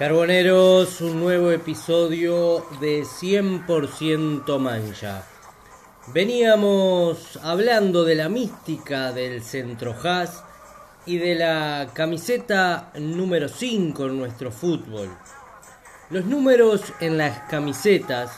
[0.00, 5.26] Carboneros, un nuevo episodio de 100% mancha.
[6.14, 10.42] Veníamos hablando de la mística del centro jazz
[11.04, 15.10] y de la camiseta número 5 en nuestro fútbol.
[16.08, 18.30] Los números en las camisetas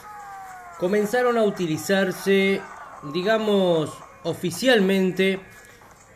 [0.81, 2.61] comenzaron a utilizarse,
[3.15, 3.93] digamos,
[4.25, 5.39] oficialmente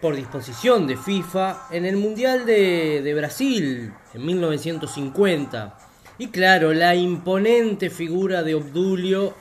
[0.01, 5.79] por disposición de FIFA en el Mundial de, Brasil en 1950.
[6.19, 9.35] Y claro, la imponente figura de Obdulio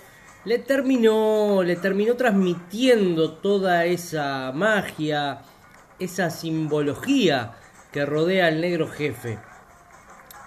[0.45, 5.41] le terminó, le terminó transmitiendo toda esa magia,
[5.99, 7.53] esa simbología
[7.91, 9.39] que rodea al negro jefe.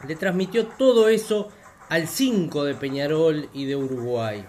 [0.06, 1.48] Le transmitió todo eso
[1.88, 4.44] al 5 de Peñarol y de Uruguay.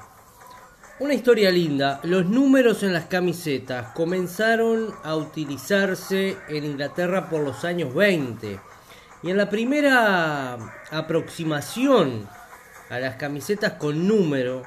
[1.00, 7.64] Una historia linda, los números en las camisetas comenzaron a utilizarse en Inglaterra por los
[7.64, 8.60] años 20
[9.24, 10.58] y en la primera
[10.92, 12.28] aproximación
[12.90, 14.64] a las camisetas con número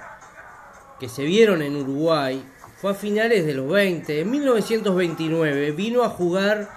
[0.99, 2.43] que se vieron en Uruguay
[2.81, 4.23] fue a finales de los 20.
[4.23, 6.71] En 1929 vino a jugar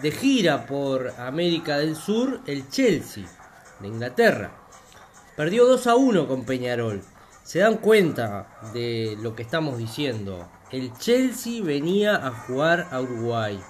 [0.00, 3.24] de gira por América del Sur el Chelsea
[3.80, 4.50] de Inglaterra.
[5.36, 7.02] Perdió 2 a 1 con Peñarol
[7.44, 10.48] se dan cuenta de lo que estamos diciendo.
[10.72, 13.60] El Chelsea venía a jugar a Uruguay.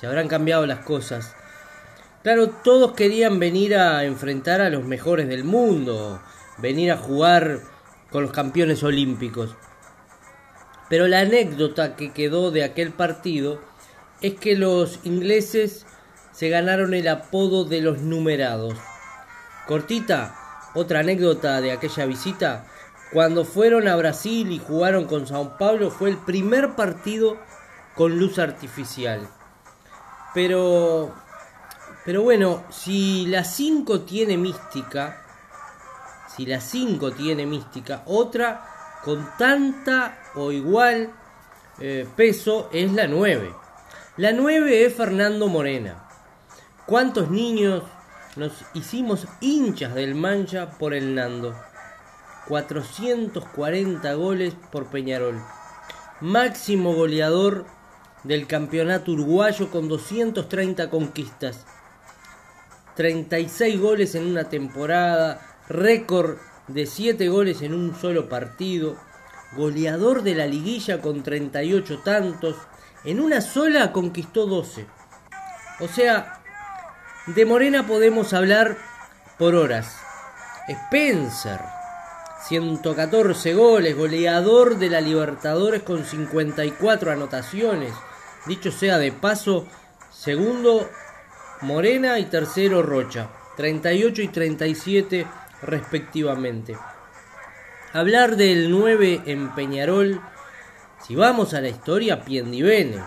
[0.00, 1.34] Se habrán cambiado las cosas.
[2.22, 6.22] Claro, todos querían venir a enfrentar a los mejores del mundo,
[6.58, 7.60] venir a jugar
[8.10, 9.56] con los campeones olímpicos.
[10.88, 13.60] Pero la anécdota que quedó de aquel partido
[14.20, 15.86] es que los ingleses
[16.30, 18.74] se ganaron el apodo de los numerados.
[19.66, 20.36] Cortita,
[20.74, 22.64] otra anécdota de aquella visita
[23.12, 27.38] cuando fueron a Brasil y jugaron con Sao Paulo fue el primer partido
[27.94, 29.28] con luz artificial.
[30.34, 31.14] Pero,
[32.04, 35.24] pero bueno, si la 5 tiene mística,
[36.36, 38.64] si la 5 tiene mística, otra
[39.02, 41.12] con tanta o igual
[41.80, 43.54] eh, peso es la 9.
[44.18, 46.04] La 9 es Fernando Morena.
[46.86, 47.84] ¿Cuántos niños
[48.36, 51.54] nos hicimos hinchas del mancha por el Nando?
[52.48, 55.40] 440 goles por Peñarol.
[56.20, 57.66] Máximo goleador
[58.24, 61.64] del campeonato uruguayo con 230 conquistas.
[62.96, 68.96] 36 goles en una temporada, récord de 7 goles en un solo partido,
[69.56, 72.56] goleador de la liguilla con 38 tantos,
[73.04, 74.86] en una sola conquistó 12.
[75.80, 76.42] O sea,
[77.26, 78.76] de Morena podemos hablar
[79.38, 79.96] por horas.
[80.66, 81.60] Spencer,
[82.46, 87.92] 114 goles, goleador de la Libertadores con 54 anotaciones.
[88.46, 89.66] Dicho sea de paso,
[90.10, 90.88] segundo
[91.60, 95.26] Morena y tercero Rocha, 38 y 37
[95.62, 96.76] respectivamente.
[97.92, 100.20] Hablar del 9 en Peñarol,
[101.04, 103.02] si vamos a la historia, Piendivene,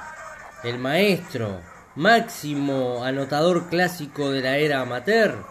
[0.64, 1.62] el maestro,
[1.96, 5.46] máximo anotador clásico de la era amateur,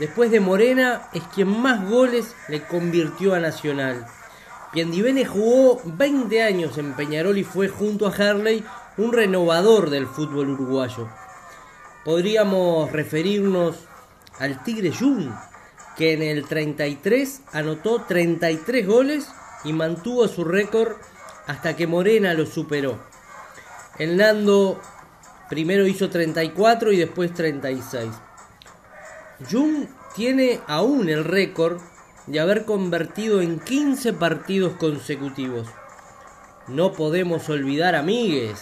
[0.00, 4.06] Después de Morena es quien más goles le convirtió a Nacional.
[4.72, 8.64] Piendivene jugó 20 años en Peñarol y fue junto a Harley
[8.96, 11.06] un renovador del fútbol uruguayo.
[12.02, 13.76] Podríamos referirnos
[14.38, 15.34] al Tigre Jun,
[15.98, 19.28] que en el 33 anotó 33 goles
[19.64, 20.92] y mantuvo su récord
[21.46, 22.98] hasta que Morena lo superó.
[23.98, 24.80] El Nando
[25.50, 28.10] primero hizo 34 y después 36.
[29.48, 31.80] Jung tiene aún el récord
[32.26, 35.66] de haber convertido en 15 partidos consecutivos.
[36.68, 38.60] No podemos olvidar a Míguez,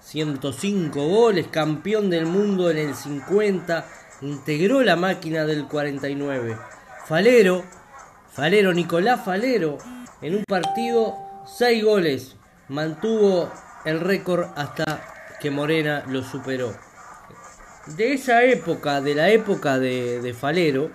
[0.00, 3.86] 105 goles, campeón del mundo en el 50,
[4.22, 6.56] integró la máquina del 49.
[7.06, 7.64] Falero,
[8.30, 9.78] Falero, Nicolás Falero,
[10.20, 11.16] en un partido
[11.46, 12.36] 6 goles,
[12.68, 13.50] mantuvo
[13.84, 15.02] el récord hasta
[15.40, 16.91] que Morena lo superó
[17.86, 20.90] de esa época, de la época de, Falero,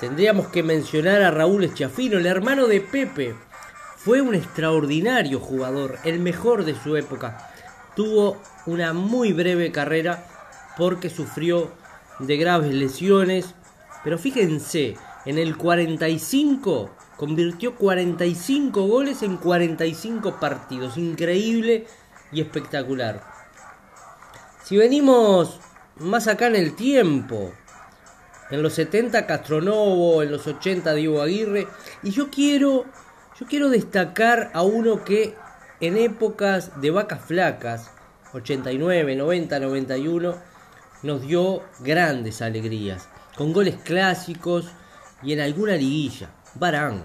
[0.00, 3.34] tendríamos que mencionar a Raúl Eschiafino, el hermano de Pepe.
[3.96, 7.50] Fue un extraordinario jugador, el mejor de su época.
[7.94, 10.26] Tuvo una muy breve carrera
[10.76, 11.72] porque sufrió
[12.18, 13.54] de graves lesiones.
[14.04, 14.96] Pero fíjense,
[15.26, 20.96] en el 45 convirtió 45 goles en 45 partidos.
[20.96, 21.86] Increíble
[22.32, 23.22] y espectacular.
[24.64, 25.58] Si venimos
[26.00, 27.52] más acá en el tiempo.
[28.50, 31.68] En los 70 Castronovo, en los 80 Diego Aguirre.
[32.02, 32.84] Y yo quiero,
[33.38, 35.34] yo quiero destacar a uno que
[35.80, 37.90] en épocas de vacas flacas,
[38.32, 40.34] 89, 90, 91,
[41.02, 43.08] nos dio grandes alegrías.
[43.36, 44.66] con goles clásicos
[45.22, 46.30] y en alguna liguilla.
[46.54, 47.04] Barán.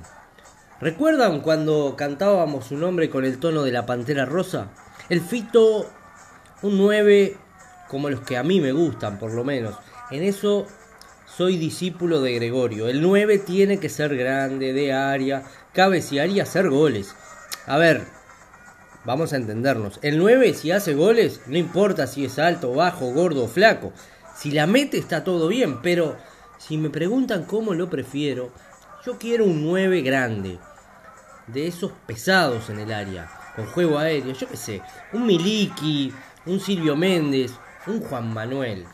[0.82, 4.72] ¿Recuerdan cuando cantábamos su nombre con el tono de la Pantera Rosa?
[5.10, 5.86] El Fito,
[6.64, 7.38] un 9
[7.94, 9.76] como los que a mí me gustan por lo menos.
[10.10, 10.66] En eso
[11.38, 12.88] soy discípulo de Gregorio.
[12.88, 15.44] El 9 tiene que ser grande, de área,
[15.74, 17.16] cabecear y hacer goles.
[17.68, 18.02] A ver,
[19.06, 20.00] vamos a entendernos.
[20.02, 23.94] El 9 si hace goles, no importa si es alto, bajo, gordo o flaco.
[24.36, 26.18] Si la mete está todo bien, pero
[26.58, 28.52] si me preguntan cómo lo prefiero,
[29.06, 30.58] yo quiero un 9 grande.
[31.46, 34.82] De esos pesados en el área, con juego aéreo, yo qué sé,
[35.12, 36.12] un Miliki,
[36.48, 37.52] un Silvio Méndez,
[37.88, 38.86] un Juan Manuel.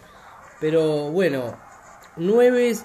[0.60, 1.58] Pero bueno,
[2.18, 2.76] 9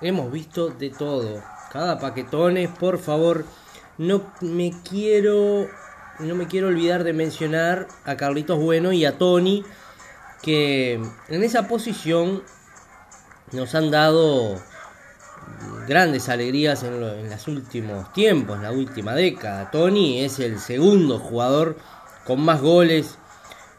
[0.00, 1.42] hemos visto de todo.
[1.72, 3.44] Cada paquetones, por favor,
[3.98, 5.68] no me quiero
[6.20, 9.64] no me quiero olvidar de mencionar a Carlitos Bueno y a Tony
[10.42, 12.42] que en esa posición
[13.52, 14.60] nos han dado
[15.86, 19.70] grandes alegrías en, los últimos tiempos, en la última década.
[19.70, 21.76] Tony es el segundo jugador
[22.26, 23.18] con más goles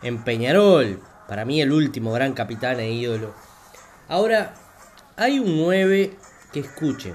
[0.02, 1.00] en Peñarol.
[1.32, 3.34] Para mí el último gran capitán e ídolo.
[4.10, 4.54] Ahora,
[5.16, 6.18] hay un 9
[6.52, 7.14] que escuchen.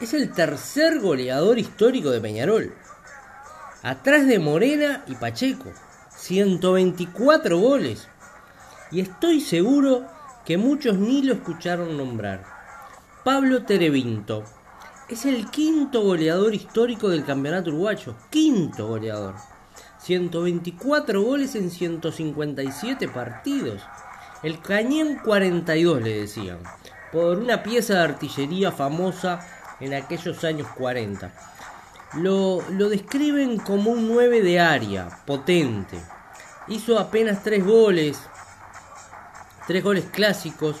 [0.00, 2.72] Es el tercer goleador histórico de Peñarol.
[3.82, 5.72] Atrás de Morena y Pacheco.
[6.14, 8.06] 124 goles
[8.92, 10.06] y estoy seguro
[10.46, 12.44] que muchos ni lo escucharon nombrar.
[13.24, 14.44] Pablo Terevinto
[15.08, 19.34] es el quinto goleador histórico del campeonato uruguayo, quinto goleador.
[20.04, 23.82] 124 goles en 157 partidos.
[24.42, 26.58] El Cañén 42 le decían,
[27.10, 29.40] por una pieza de artillería famosa
[29.80, 31.32] en aquellos años 40.
[32.14, 35.98] Lo, lo describen como un 9 de área, potente.
[36.68, 38.18] Hizo apenas 3 goles,
[39.66, 40.76] tres goles clásicos,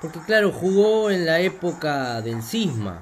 [0.00, 3.00] porque claro, jugó en la época del cisma,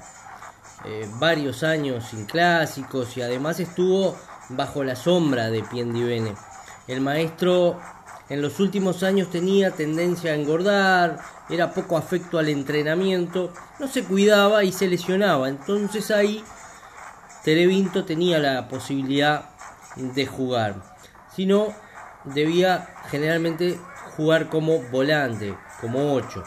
[0.85, 4.17] eh, varios años sin clásicos y además estuvo
[4.51, 6.35] bajo la sombra de Piendivene.
[6.87, 7.79] El maestro
[8.29, 11.19] en los últimos años tenía tendencia a engordar,
[11.49, 15.49] era poco afecto al entrenamiento, no se cuidaba y se lesionaba.
[15.49, 16.45] Entonces ahí
[17.45, 19.51] Televinto tenía la posibilidad
[19.97, 20.77] de jugar.
[21.35, 21.75] Si no,
[22.25, 23.79] debía generalmente
[24.17, 26.45] jugar como volante, como 8.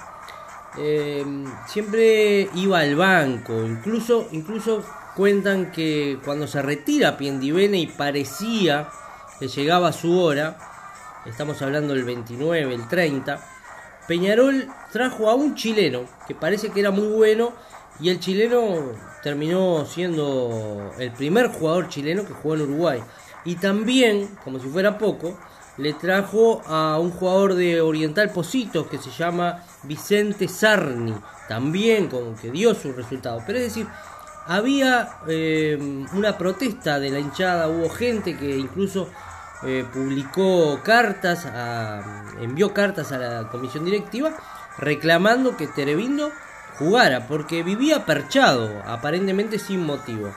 [0.77, 1.23] Eh,
[1.67, 4.83] siempre iba al banco, incluso, incluso
[5.15, 8.89] cuentan que cuando se retira Piendivene y parecía
[9.39, 10.57] que llegaba su hora,
[11.25, 13.39] estamos hablando del 29, el 30,
[14.07, 17.53] Peñarol trajo a un chileno que parece que era muy bueno
[17.99, 18.91] y el chileno
[19.21, 23.03] terminó siendo el primer jugador chileno que jugó en Uruguay.
[23.45, 25.37] Y también, como si fuera poco,
[25.77, 31.13] le trajo a un jugador de Oriental Positos que se llama Vicente Sarni,
[31.47, 33.41] también con que dio su resultado.
[33.45, 33.87] Pero es decir,
[34.45, 39.09] había eh, una protesta de la hinchada, hubo gente que incluso
[39.63, 41.47] eh, publicó cartas,
[42.41, 44.33] envió cartas a la comisión directiva
[44.77, 46.31] reclamando que Terevindo
[46.77, 50.33] jugara, porque vivía perchado, aparentemente sin motivo.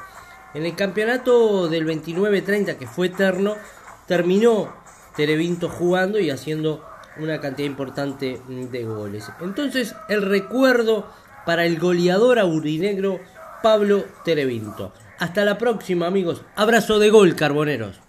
[0.54, 3.56] En el campeonato del 29-30, que fue eterno,
[4.06, 4.72] terminó
[5.16, 6.84] Terevinto jugando y haciendo
[7.18, 9.30] una cantidad importante de goles.
[9.40, 11.10] Entonces, el recuerdo
[11.46, 13.20] para el goleador aurinegro
[13.62, 14.92] Pablo Terevinto.
[15.18, 16.42] Hasta la próxima, amigos.
[16.54, 18.05] Abrazo de gol, carboneros.